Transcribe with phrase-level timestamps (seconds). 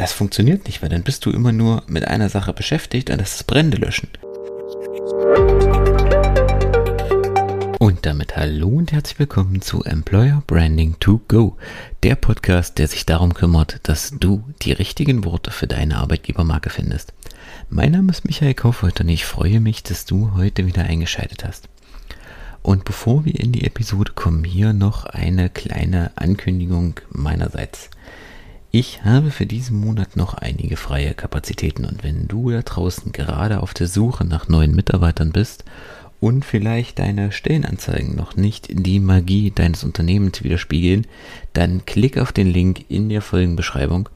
[0.00, 3.34] Das funktioniert nicht, weil dann bist du immer nur mit einer Sache beschäftigt und das
[3.34, 4.08] ist Brände löschen.
[7.78, 11.58] Und damit hallo und herzlich willkommen zu Employer Branding to Go,
[12.02, 17.12] der Podcast, der sich darum kümmert, dass du die richtigen Worte für deine Arbeitgebermarke findest.
[17.68, 21.68] Mein Name ist Michael Kaufhold und ich freue mich, dass du heute wieder eingeschaltet hast.
[22.62, 27.90] Und bevor wir in die Episode kommen, hier noch eine kleine Ankündigung meinerseits.
[28.72, 33.64] Ich habe für diesen Monat noch einige freie Kapazitäten und wenn du da draußen gerade
[33.64, 35.64] auf der Suche nach neuen Mitarbeitern bist
[36.20, 41.08] und vielleicht deine Stellenanzeigen noch nicht die Magie deines Unternehmens widerspiegeln,
[41.52, 44.08] dann klick auf den Link in der Folgenbeschreibung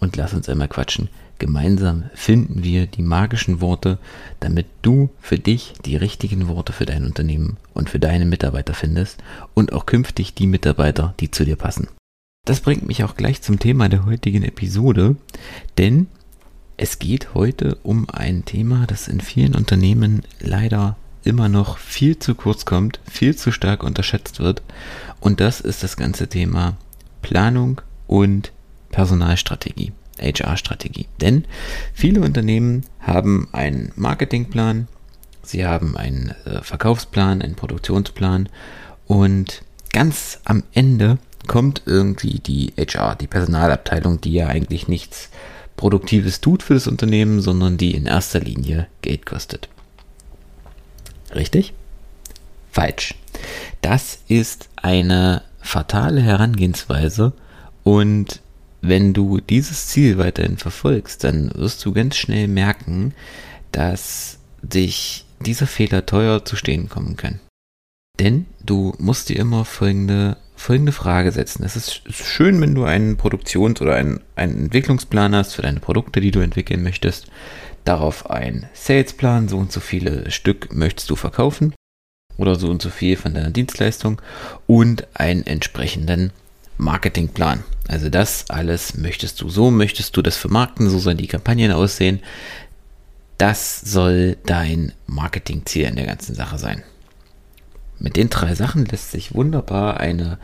[0.00, 1.08] und lass uns einmal quatschen.
[1.38, 3.98] Gemeinsam finden wir die magischen Worte,
[4.40, 9.22] damit du für dich die richtigen Worte für dein Unternehmen und für deine Mitarbeiter findest
[9.54, 11.86] und auch künftig die Mitarbeiter, die zu dir passen.
[12.44, 15.14] Das bringt mich auch gleich zum Thema der heutigen Episode,
[15.78, 16.08] denn
[16.76, 22.34] es geht heute um ein Thema, das in vielen Unternehmen leider immer noch viel zu
[22.34, 24.60] kurz kommt, viel zu stark unterschätzt wird
[25.20, 26.76] und das ist das ganze Thema
[27.20, 28.50] Planung und
[28.90, 29.92] Personalstrategie.
[30.18, 31.06] HR-Strategie.
[31.20, 31.44] Denn
[31.94, 34.88] viele Unternehmen haben einen Marketingplan,
[35.42, 38.48] sie haben einen äh, Verkaufsplan, einen Produktionsplan
[39.06, 39.62] und
[39.92, 45.30] ganz am Ende kommt irgendwie die HR, die Personalabteilung, die ja eigentlich nichts
[45.76, 49.68] Produktives tut für das Unternehmen, sondern die in erster Linie Geld kostet.
[51.34, 51.72] Richtig?
[52.70, 53.14] Falsch.
[53.80, 57.32] Das ist eine fatale Herangehensweise
[57.84, 58.40] und
[58.80, 63.14] wenn du dieses Ziel weiterhin verfolgst, dann wirst du ganz schnell merken,
[63.70, 67.40] dass dich dieser Fehler teuer zu stehen kommen kann.
[68.18, 71.64] Denn du musst dir immer folgende, folgende Frage setzen.
[71.64, 76.20] Es ist schön, wenn du einen Produktions- oder einen, einen Entwicklungsplan hast für deine Produkte,
[76.20, 77.26] die du entwickeln möchtest.
[77.84, 81.74] Darauf ein Salesplan, so und so viele Stück möchtest du verkaufen
[82.36, 84.22] oder so und so viel von deiner Dienstleistung
[84.66, 86.30] und einen entsprechenden
[86.78, 87.64] Marketingplan.
[87.88, 89.48] Also das alles möchtest du.
[89.48, 92.20] So möchtest du das vermarkten, so sollen die Kampagnen aussehen.
[93.36, 96.84] Das soll dein Marketingziel in der ganzen Sache sein.
[98.02, 100.38] Mit den drei Sachen lässt sich wunderbar eine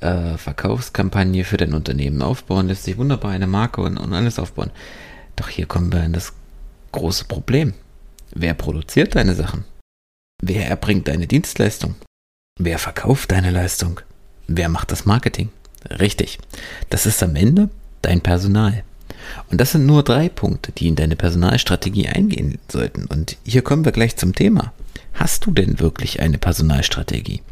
[0.00, 4.70] äh, Verkaufskampagne für dein Unternehmen aufbauen, lässt sich wunderbar eine Marke und, und alles aufbauen.
[5.34, 6.34] Doch hier kommen wir in das
[6.92, 7.72] große Problem.
[8.34, 9.64] Wer produziert deine Sachen?
[10.42, 11.94] Wer erbringt deine Dienstleistung?
[12.58, 14.00] Wer verkauft deine Leistung?
[14.46, 15.48] Wer macht das Marketing?
[15.88, 16.38] Richtig.
[16.90, 17.70] Das ist am Ende
[18.02, 18.84] dein Personal.
[19.50, 23.06] Und das sind nur drei Punkte, die in deine Personalstrategie eingehen sollten.
[23.06, 24.74] Und hier kommen wir gleich zum Thema.
[25.14, 27.42] Hast du denn wirklich eine Personalstrategie?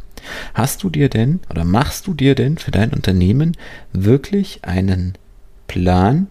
[0.55, 3.57] Hast du dir denn oder machst du dir denn für dein Unternehmen
[3.93, 5.15] wirklich einen
[5.67, 6.29] Plan,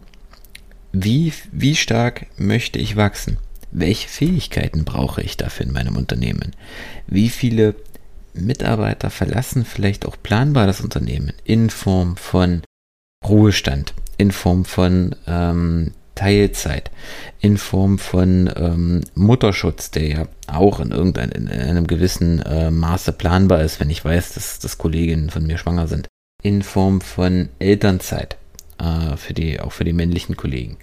[0.92, 3.38] wie, wie stark möchte ich wachsen?
[3.72, 6.56] Welche Fähigkeiten brauche ich dafür in meinem Unternehmen?
[7.08, 7.76] Wie viele
[8.34, 12.62] Mitarbeiter verlassen vielleicht auch planbar das Unternehmen in Form von
[13.26, 16.92] Ruhestand, in Form von ähm, Teilzeit,
[17.40, 23.80] in Form von ähm, Mutterschutz, der ja auch in einem gewissen äh, Maße planbar ist,
[23.80, 26.08] wenn ich weiß, dass, dass Kolleginnen von mir schwanger sind,
[26.42, 28.38] in Form von Elternzeit,
[28.80, 30.78] äh, für die, auch für die männlichen Kollegen.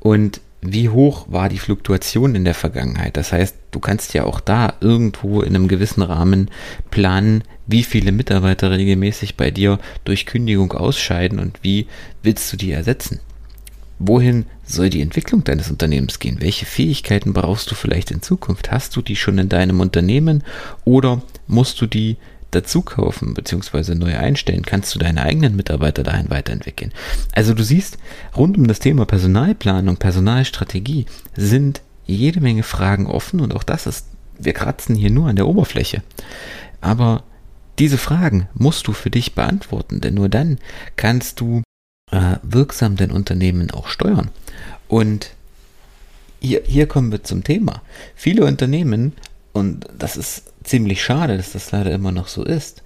[0.00, 3.16] Und wie hoch war die Fluktuation in der Vergangenheit.
[3.16, 6.50] Das heißt, du kannst ja auch da irgendwo in einem gewissen Rahmen
[6.90, 11.86] planen, wie viele Mitarbeiter regelmäßig bei dir durch Kündigung ausscheiden und wie
[12.22, 13.20] willst du die ersetzen.
[14.00, 16.38] Wohin soll die Entwicklung deines Unternehmens gehen?
[16.40, 18.70] Welche Fähigkeiten brauchst du vielleicht in Zukunft?
[18.70, 20.44] Hast du die schon in deinem Unternehmen
[20.84, 22.16] oder musst du die
[22.50, 23.94] dazu kaufen bzw.
[23.94, 26.92] neu einstellen, kannst du deine eigenen Mitarbeiter dahin weiterentwickeln.
[27.32, 27.98] Also du siehst,
[28.36, 31.06] rund um das Thema Personalplanung, Personalstrategie
[31.36, 34.06] sind jede Menge Fragen offen und auch das ist,
[34.38, 36.02] wir kratzen hier nur an der Oberfläche.
[36.80, 37.24] Aber
[37.78, 40.58] diese Fragen musst du für dich beantworten, denn nur dann
[40.96, 41.62] kannst du
[42.10, 44.30] äh, wirksam dein Unternehmen auch steuern.
[44.88, 45.30] Und
[46.40, 47.82] hier, hier kommen wir zum Thema.
[48.14, 49.12] Viele Unternehmen,
[49.52, 52.82] und das ist ziemlich schade, dass das leider immer noch so ist,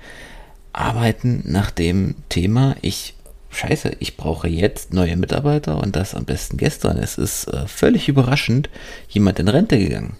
[0.72, 3.14] arbeiten nach dem Thema, ich,
[3.50, 6.96] scheiße, ich brauche jetzt neue Mitarbeiter und das am besten gestern.
[6.96, 8.70] Es ist äh, völlig überraschend
[9.08, 10.16] jemand in Rente gegangen.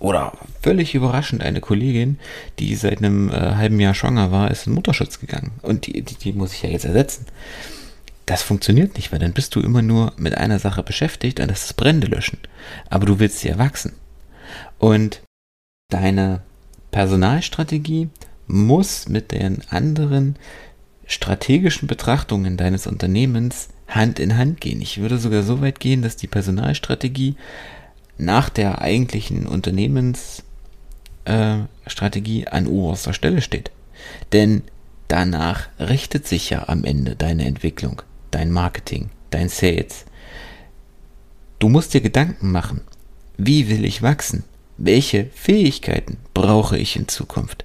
[0.00, 0.32] Oder
[0.62, 2.18] völlig überraschend eine Kollegin,
[2.58, 5.52] die seit einem äh, halben Jahr schwanger war, ist in Mutterschutz gegangen.
[5.62, 7.26] Und die, die, die muss ich ja jetzt ersetzen.
[8.26, 11.64] Das funktioniert nicht, weil dann bist du immer nur mit einer Sache beschäftigt und das
[11.64, 12.38] ist Brände löschen.
[12.88, 13.92] Aber du willst ja wachsen.
[14.78, 15.20] Und
[15.90, 16.42] deine
[16.90, 18.08] Personalstrategie
[18.46, 20.36] muss mit den anderen
[21.06, 24.80] strategischen Betrachtungen deines Unternehmens Hand in Hand gehen.
[24.80, 27.36] Ich würde sogar so weit gehen, dass die Personalstrategie
[28.16, 33.70] nach der eigentlichen Unternehmensstrategie äh, an oberster Stelle steht.
[34.32, 34.62] Denn
[35.08, 38.02] danach richtet sich ja am Ende deine Entwicklung,
[38.34, 40.04] dein Marketing, dein Sales.
[41.58, 42.80] Du musst dir Gedanken machen,
[43.36, 44.44] wie will ich wachsen?
[44.76, 47.64] Welche Fähigkeiten brauche ich in Zukunft?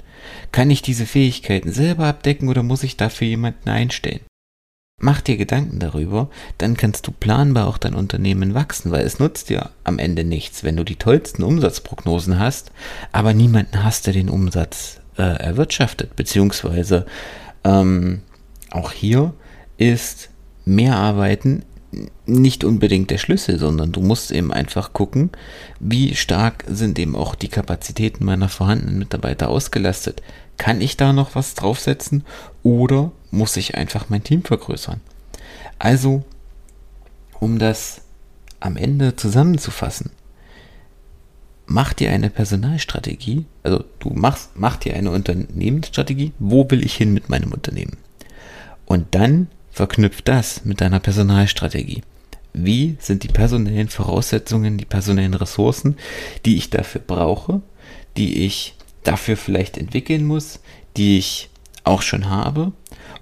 [0.51, 4.21] Kann ich diese Fähigkeiten selber abdecken oder muss ich dafür jemanden einstellen?
[5.01, 9.49] Mach dir Gedanken darüber, dann kannst du planbar auch dein Unternehmen wachsen, weil es nutzt
[9.49, 12.71] dir am Ende nichts, wenn du die tollsten Umsatzprognosen hast,
[13.11, 17.05] aber niemanden hast, der den Umsatz äh, erwirtschaftet, beziehungsweise
[17.63, 18.21] ähm,
[18.71, 19.33] auch hier
[19.77, 20.28] ist
[20.69, 21.63] mehr Arbeiten
[22.25, 25.31] nicht unbedingt der Schlüssel, sondern du musst eben einfach gucken,
[25.79, 30.21] wie stark sind eben auch die Kapazitäten meiner vorhandenen Mitarbeiter ausgelastet.
[30.57, 32.23] Kann ich da noch was draufsetzen
[32.61, 35.01] oder muss ich einfach mein Team vergrößern?
[35.79, 36.23] Also,
[37.39, 38.01] um das
[38.59, 40.11] am Ende zusammenzufassen,
[41.65, 47.13] mach dir eine Personalstrategie, also du machst, mach dir eine Unternehmensstrategie, wo will ich hin
[47.13, 47.97] mit meinem Unternehmen?
[48.85, 49.47] Und dann
[49.79, 52.01] verknüpft das mit deiner Personalstrategie.
[52.51, 55.95] Wie sind die personellen Voraussetzungen, die personellen Ressourcen,
[56.43, 57.61] die ich dafür brauche,
[58.17, 60.59] die ich dafür vielleicht entwickeln muss,
[60.97, 61.49] die ich
[61.85, 62.73] auch schon habe?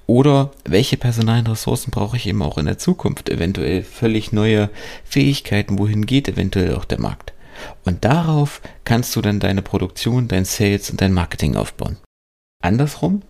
[0.08, 3.30] Oder welche personalen Ressourcen brauche ich eben auch in der Zukunft?
[3.30, 4.72] Eventuell völlig neue
[5.04, 7.34] Fähigkeiten, wohin geht eventuell auch der Markt?
[7.86, 11.98] Und darauf kannst du dann deine Produktion, dein Sales und dein Marketing aufbauen.
[12.64, 13.22] Andersrum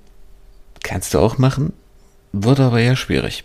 [0.82, 1.74] kannst du auch machen,
[2.32, 3.44] wird aber eher schwierig.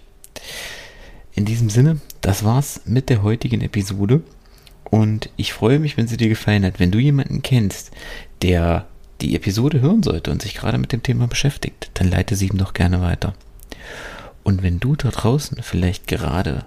[1.35, 4.23] In diesem Sinne, das war's mit der heutigen Episode.
[4.85, 6.79] Und ich freue mich, wenn sie dir gefallen hat.
[6.79, 7.91] Wenn du jemanden kennst,
[8.43, 8.87] der
[9.23, 12.59] die Episode hören sollte und sich gerade mit dem Thema beschäftigt, dann leite sie ihm
[12.59, 13.35] doch gerne weiter.
[14.43, 16.65] Und wenn du da draußen vielleicht gerade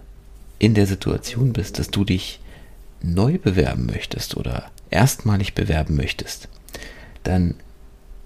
[0.58, 2.40] in der Situation bist, dass du dich
[3.02, 6.48] neu bewerben möchtest oder erstmalig bewerben möchtest,
[7.24, 7.56] dann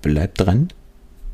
[0.01, 0.69] bleib dran,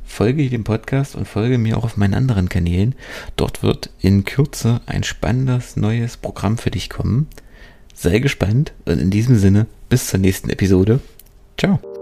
[0.06, 2.96] folge dem Podcast und folge mir auch auf meinen anderen Kanälen.
[3.36, 7.28] Dort wird in Kürze ein spannendes neues Programm für dich kommen.
[7.94, 11.00] Sei gespannt und in diesem Sinne bis zur nächsten Episode.
[11.58, 11.95] Ciao.